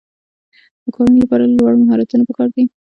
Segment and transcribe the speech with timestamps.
[0.83, 2.63] د کارونو لپاره لوړ مهارتونه پکار دي.